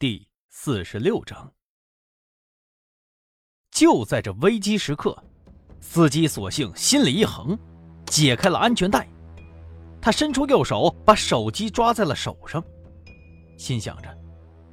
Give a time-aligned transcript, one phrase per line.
[0.00, 1.52] 第四十六章。
[3.70, 5.22] 就在这危机时刻，
[5.78, 7.54] 司机索性心里一横，
[8.06, 9.06] 解开了安全带。
[10.00, 12.64] 他伸出右手，把手机抓在了手上，
[13.58, 14.08] 心想着，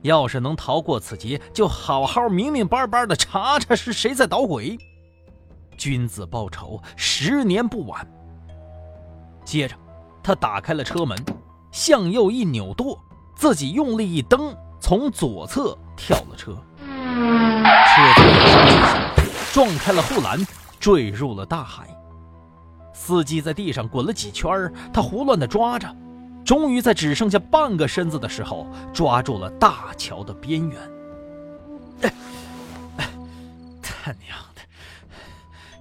[0.01, 4.77] 要是能逃过此劫，就好好明明白白的查查是谁在捣鬼。
[5.77, 8.09] 君子报仇，十年不晚。
[9.43, 9.75] 接着，
[10.23, 11.21] 他打开了车门，
[11.73, 12.97] 向右一扭舵，
[13.35, 14.55] 自己用力一蹬。
[14.79, 20.39] 从左侧跳了车，车子撞开了护栏，
[20.79, 21.87] 坠入了大海。
[22.93, 25.93] 司机在地上滚了几圈他胡乱的抓着，
[26.45, 30.79] 终于在只剩下半个身子的时候，抓住了大桥的边缘。
[33.81, 34.61] 他娘的，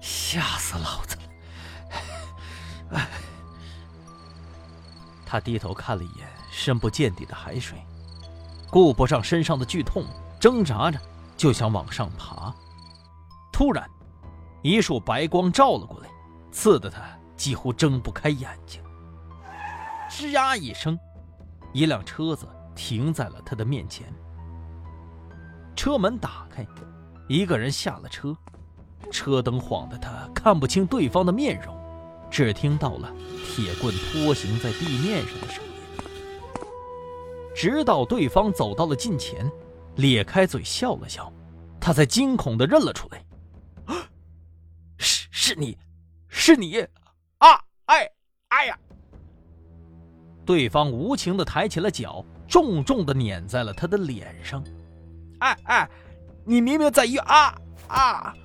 [0.01, 1.15] 吓死老子
[2.89, 3.01] 了！
[5.25, 7.77] 他低头看了一眼深不见底的海水。
[8.69, 10.03] 顾不上身上的剧痛，
[10.39, 10.99] 挣扎着
[11.35, 12.53] 就想往上爬。
[13.51, 13.89] 突然，
[14.61, 16.09] 一束白光照了过来，
[16.51, 17.01] 刺得他
[17.35, 18.81] 几乎睁不开眼睛。
[20.09, 20.97] 吱呀一声，
[21.73, 24.07] 一辆车子停在了他的面前。
[25.75, 26.65] 车门打开，
[27.27, 28.35] 一个人下了车，
[29.11, 31.75] 车灯晃得他看不清对方的面容，
[32.29, 33.11] 只听到了
[33.45, 35.76] 铁棍拖行在地面上的声音。
[37.57, 39.49] 直到对方走到了近前，
[39.95, 41.33] 咧开嘴笑了笑，
[41.79, 43.25] 他才惊恐的认了出来
[44.99, 45.75] ：“是是你，
[46.27, 46.79] 是你，
[47.39, 48.07] 啊，哎，
[48.49, 48.77] 哎呀！”
[50.45, 54.63] 对方无情的抬起了脚，重重的碾在了他的脸上。
[55.41, 55.89] “哎哎，
[56.45, 58.35] 你明明在医啊啊！”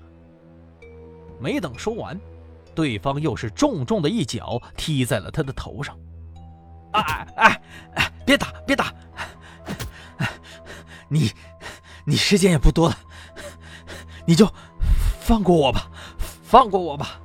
[1.38, 2.18] 没等说完，
[2.74, 5.94] 对方又是重重的一脚踢在了他的头上。
[6.94, 7.62] “哎哎
[7.96, 8.94] 哎！”别打，别打！
[11.12, 11.30] 你，
[12.06, 12.96] 你时间也不多了，
[14.26, 14.50] 你就
[15.20, 15.90] 放过我吧，
[16.42, 17.20] 放过我吧！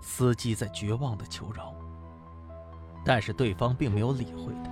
[0.00, 1.74] 司机在绝望的求饶，
[3.04, 4.70] 但是对方并没有理会他，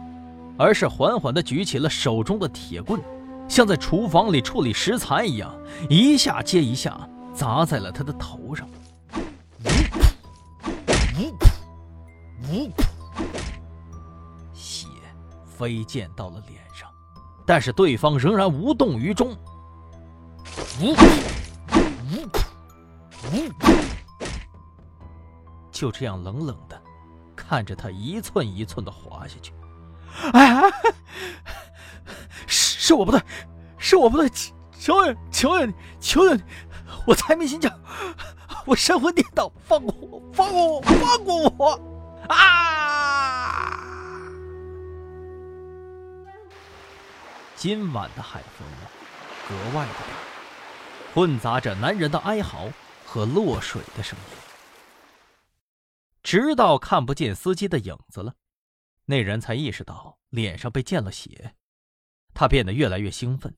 [0.65, 3.01] 而是缓缓的举起了手中的铁棍，
[3.49, 5.53] 像在厨房里处理食材一样，
[5.91, 6.97] 一下接一下
[7.35, 8.69] 砸在了他的头上。
[15.59, 16.89] 飞溅到了脸上，
[17.45, 19.37] 但是对方仍然无动于衷。
[20.81, 20.95] 呜呜
[23.33, 23.51] 呜！
[25.73, 26.81] 就这样冷冷的
[27.35, 29.53] 看着他一寸一寸的滑下去。
[30.33, 30.63] 哎，
[32.47, 33.21] 是是我不对，
[33.79, 34.49] 是我不对，求
[34.81, 36.43] 求求求你，求求你，
[37.05, 37.73] 我财迷心窍，
[38.65, 41.81] 我神魂颠倒，放过我，放过我，放过我！
[42.29, 42.78] 啊！
[47.59, 48.65] 今晚的海风
[49.49, 52.69] 格外的大，混杂着男人的哀嚎
[53.05, 54.25] 和落水的声音。
[56.23, 58.37] 直到看不见司机的影子了，
[59.07, 61.57] 那人才意识到脸上被溅了血，
[62.33, 63.57] 他变得越来越兴奋，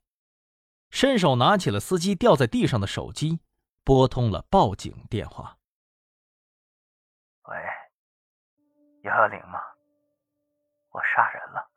[0.89, 3.41] 伸手拿起了司机掉在地上的手机，
[3.85, 5.59] 拨通了报警电话。
[7.43, 7.57] 喂，
[9.03, 9.61] 幺幺零吗？
[10.89, 11.70] 我杀人了。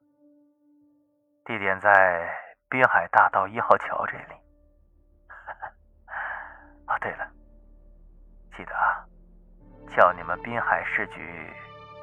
[1.46, 2.30] 地点在
[2.70, 4.34] 滨海大道一号桥这里。
[6.88, 7.30] 哦，对了，
[8.56, 9.06] 记得啊，
[9.96, 11.54] 叫你们滨海市局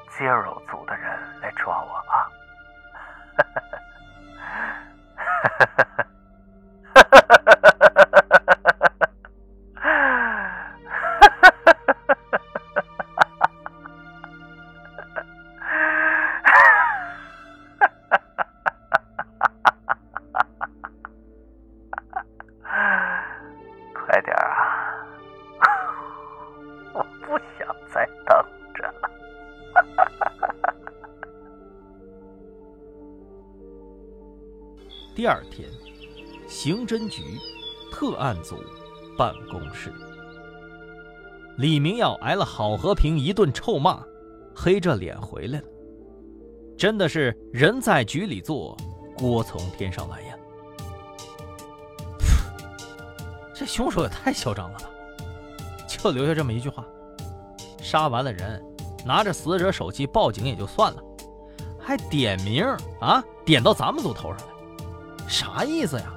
[0.09, 2.00] Zero 组的人来抓我
[35.21, 35.69] 第二天，
[36.47, 37.21] 刑侦局
[37.91, 38.55] 特案组
[39.15, 39.93] 办公室，
[41.57, 44.03] 李明耀挨了郝和平一顿臭骂，
[44.55, 45.65] 黑着脸回来了。
[46.75, 48.75] 真的是人在局里坐，
[49.15, 50.35] 锅从天上来呀！
[53.53, 54.89] 这凶手也太嚣张了吧！
[55.87, 56.83] 就留下这么一句话：
[57.79, 58.59] 杀完了人，
[59.05, 61.03] 拿着死者手机报警也就算了，
[61.79, 62.65] 还点名
[62.99, 64.47] 啊，点到咱们组头上。
[65.31, 66.11] 啥意思呀？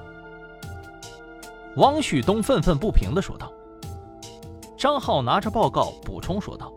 [1.77, 3.49] 王旭东愤愤不平的说道。
[4.77, 6.71] 张浩拿着报告补充说道：“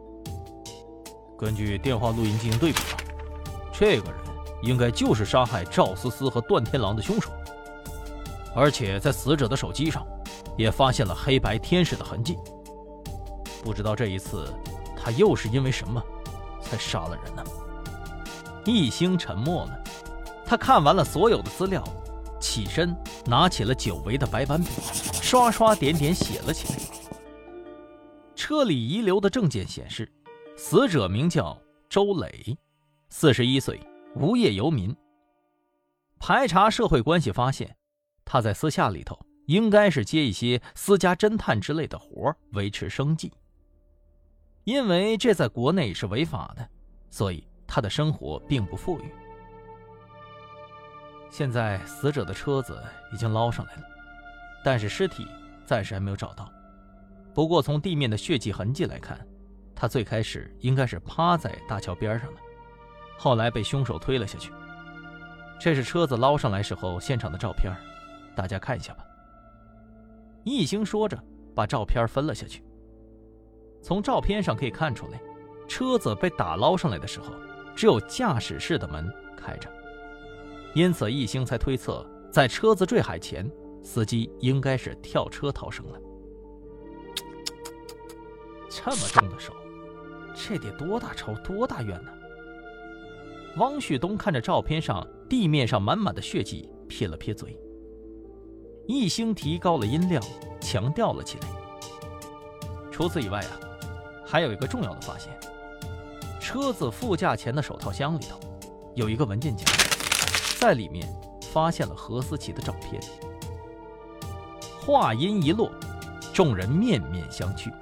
[1.36, 2.78] 根据电话录音进行对比，
[3.72, 4.20] 这个人
[4.62, 7.28] 应该就是杀害赵思思和段天狼的凶手。
[8.54, 10.06] 而且在死者的手机上，
[10.56, 12.38] 也发现了黑白天使的痕迹。
[13.64, 14.48] 不知道这一次，
[14.96, 16.00] 他又是因为什么，
[16.62, 17.42] 才杀了人呢？
[18.64, 19.80] 一星沉默了，
[20.46, 21.82] 他看完了所有的资料，
[22.40, 22.96] 起身
[23.26, 24.70] 拿起了久违的白板笔，
[25.22, 26.78] 刷刷点点写了起来。
[28.34, 30.10] 车里遗留的证件显示，
[30.56, 32.56] 死者名叫周磊，
[33.08, 33.80] 四十一岁，
[34.14, 34.94] 无业游民。
[36.18, 37.76] 排查社会关系发现，
[38.24, 43.32] 他在私下里头应该是接一些私家侦探之类的活维持生计。
[44.64, 46.68] 因为这在国内是违法的，
[47.10, 49.12] 所以他的生活并不富裕。
[51.30, 52.82] 现在死者的车子
[53.12, 53.82] 已经捞上来了，
[54.64, 55.26] 但是尸体
[55.64, 56.50] 暂时还没有找到。
[57.34, 59.18] 不过，从地面的血迹痕迹来看，
[59.74, 62.40] 他最开始应该是趴在大桥边上的，
[63.16, 64.52] 后来被凶手推了下去。
[65.60, 67.72] 这是车子捞上来时候现场的照片，
[68.34, 69.04] 大家看一下吧。
[70.44, 71.16] 一星说着，
[71.54, 72.64] 把照片分了下去。
[73.82, 75.20] 从照片上可以看出来，
[75.68, 77.32] 车子被打捞上来的时候，
[77.76, 79.70] 只有驾驶室的门开着，
[80.78, 83.50] 因此一星才推测，在车子坠海前，
[83.82, 85.98] 司机应该是跳车逃生了。
[88.70, 89.52] 这么重的手，
[90.36, 92.12] 这得多大仇多大怨呢？
[93.56, 97.58] 汪旭东看着照片上地面上满满的血迹，撇了撇嘴。
[98.86, 100.22] 一星提高了音量，
[100.60, 101.48] 强调了起来。
[102.92, 103.58] 除此以外啊，
[104.24, 105.36] 还有一个重要的发现：
[106.40, 108.38] 车子副驾前的手套箱里头
[108.94, 109.64] 有一个文件夹，
[110.60, 111.08] 在里面
[111.52, 113.00] 发现了何思琪的照片。
[114.84, 115.70] 话音一落，
[116.34, 117.72] 众人面面相觑。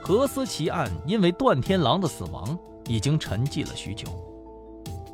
[0.00, 4.08] 何思琪案因为段天狼的死亡已经沉寂了许久，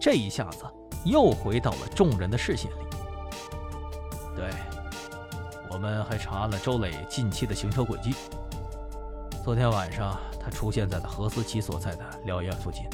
[0.00, 0.64] 这一下子
[1.04, 2.76] 又回到了众人的视线里。
[4.34, 4.48] 对，
[5.70, 8.14] 我们还查了周磊近期的行车轨迹。
[9.44, 12.84] 昨天晚上他出现在了何思琪所在的疗养院附近。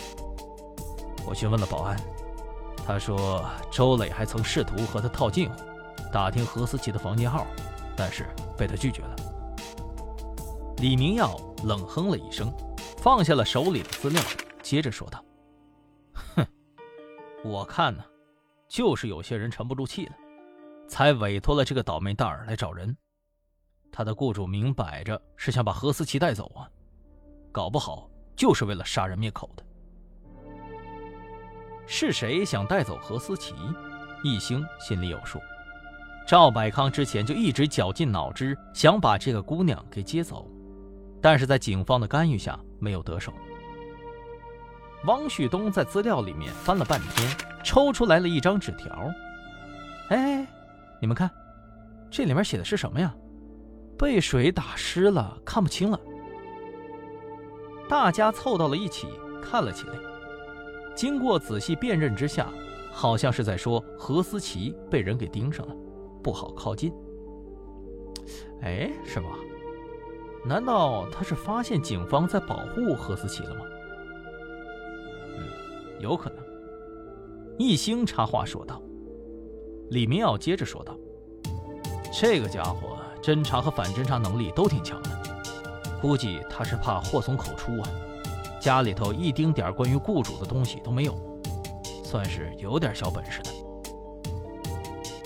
[1.24, 1.96] 我询问了保安，
[2.86, 5.62] 他说周磊还曾试图和他套近乎，
[6.12, 7.46] 打听何思琪的房间号，
[7.96, 8.26] 但是
[8.58, 9.16] 被他拒绝了。
[10.78, 11.38] 李明耀。
[11.64, 12.52] 冷哼了一声，
[12.98, 14.22] 放下了手里的资料，
[14.62, 15.24] 接着说道
[16.36, 16.46] ：“哼，
[17.42, 18.04] 我看呢，
[18.68, 20.12] 就是有些人沉不住气了，
[20.86, 22.94] 才委托了这个倒霉蛋儿来找人。
[23.90, 26.68] 他的雇主明摆着是想把何思琪带走啊，
[27.50, 29.64] 搞不好就是为了杀人灭口的。
[31.86, 33.54] 是谁想带走何思琪？
[34.22, 35.40] 易星心里有数。
[36.26, 40.48] 赵百康之前就一直绞尽脑汁想把这个姑娘给接走。”
[41.20, 43.32] 但是在警方的干预下没有得手。
[45.06, 49.10] 汪旭东在资料里面翻了半天，抽出来了一张纸条。
[50.08, 50.46] 哎，
[51.00, 51.30] 你们看，
[52.10, 53.14] 这里面写的是什么呀？
[53.98, 55.98] 被水打湿了，看不清了。
[57.88, 59.06] 大家凑到了一起
[59.42, 59.94] 看了起来。
[60.94, 62.48] 经过仔细辨认之下，
[62.92, 65.74] 好像是在说何思琪被人给盯上了，
[66.22, 66.92] 不好靠近。
[68.62, 69.28] 哎，是吧？
[70.46, 73.60] 难道他是发现警方在保护何思琪了吗？
[75.36, 75.44] 嗯，
[75.98, 76.38] 有可能。
[77.58, 78.80] 一星插话说道。
[79.90, 80.96] 李明耀接着说道
[82.12, 85.10] ：“这个家伙侦查和反侦查能力都挺强的，
[86.00, 87.88] 估计他是怕祸从口出啊。
[88.64, 91.14] 家里头一丁点关于雇主的东西都没有，
[92.02, 93.50] 算是有点小本事的。”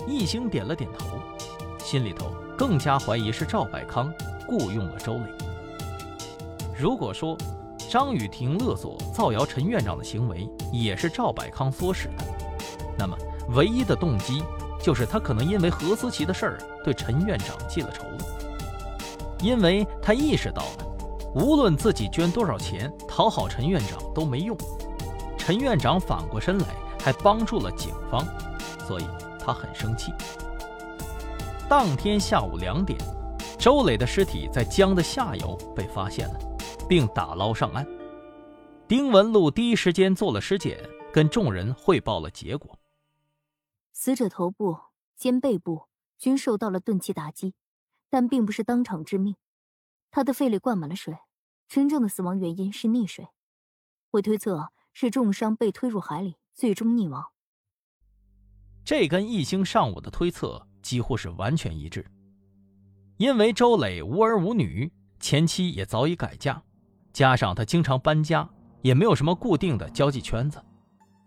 [0.05, 1.05] 一星点了点头，
[1.79, 2.25] 心里头
[2.57, 4.13] 更加怀疑是赵百康。
[4.45, 5.23] 雇佣了周磊。
[6.77, 7.37] 如果说
[7.89, 12.25] 张雨婷勒索、造谣陈院长的行为也是赵百康唆使的，
[12.97, 13.15] 那么
[13.49, 14.43] 唯一的动机
[14.81, 18.03] 就是他可能因为何思琪的事儿对陈院长记了仇。
[19.41, 20.88] 因为他意识到了，
[21.35, 24.57] 无论自己捐多少钱讨好陈院长都没用，
[25.37, 26.67] 陈院长反过身来
[26.99, 28.25] 还帮助了警方，
[28.87, 29.05] 所以
[29.39, 30.11] 他很生气。
[31.69, 32.97] 当天下午两点。
[33.59, 36.39] 周磊的尸体在江的下游被发现了，
[36.87, 37.85] 并打捞上岸。
[38.87, 40.79] 丁文璐第一时间做了尸检，
[41.11, 42.79] 跟众人汇报了结果。
[43.91, 44.77] 死者头部、
[45.17, 47.53] 肩背部均受到了钝器打击，
[48.09, 49.35] 但并不是当场致命。
[50.11, 51.15] 他的肺里灌满了水，
[51.67, 53.27] 真正的死亡原因是溺水。
[54.11, 57.23] 我推测是重伤被推入海里，最终溺亡。
[58.83, 62.05] 这跟易星上午的推测几乎是完全一致。
[63.17, 66.63] 因为周磊无儿无女，前妻也早已改嫁，
[67.13, 68.49] 加上他经常搬家，
[68.81, 70.63] 也没有什么固定的交际圈子，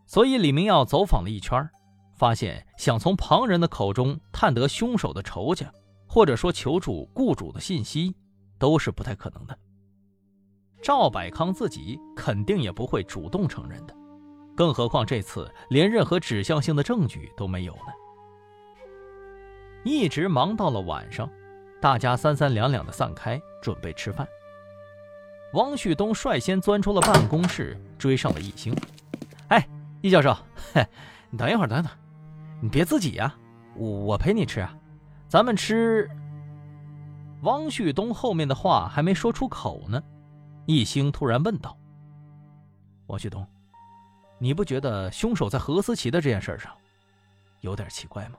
[0.06, 1.68] 所以李明耀走访了一圈，
[2.16, 5.70] 发现想从旁人的口中探得凶手的仇家，
[6.08, 8.16] 或者说求助雇主的信息，
[8.62, 9.58] 都是不太可能的。
[10.80, 13.96] 赵百康自己肯定也不会主动承认的，
[14.54, 17.92] 更何况这次连任何指向性的证据都没有呢。
[19.82, 21.28] 一直忙到了晚上，
[21.80, 24.24] 大家三三两两的散开，准备吃饭。
[25.54, 28.72] 汪旭东率先钻出了办公室，追上了易星。
[29.48, 29.68] 哎，
[30.02, 30.36] 易教授，
[30.72, 30.86] 嘿，
[31.30, 31.90] 你等一会儿，等等，
[32.60, 33.34] 你别自己呀，
[33.74, 34.72] 我陪你吃啊，
[35.28, 36.08] 咱们吃。
[37.42, 40.02] 汪旭东后面的话还没说出口呢，
[40.66, 41.76] 易星突然问道
[43.08, 43.46] ：“汪旭东，
[44.38, 46.72] 你不觉得凶手在何思琪的这件事上
[47.60, 48.38] 有点奇怪吗？”